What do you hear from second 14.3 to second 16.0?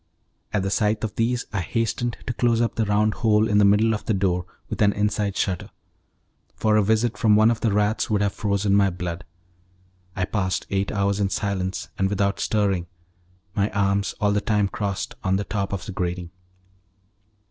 the time crossed on the top of the